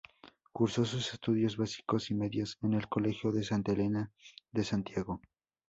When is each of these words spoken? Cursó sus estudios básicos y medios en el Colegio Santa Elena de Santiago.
Cursó 0.51 0.83
sus 0.83 1.13
estudios 1.13 1.57
básicos 1.57 2.09
y 2.09 2.15
medios 2.15 2.57
en 2.63 2.73
el 2.73 2.87
Colegio 2.87 3.31
Santa 3.43 3.73
Elena 3.73 4.11
de 4.51 4.63
Santiago. 4.63 5.21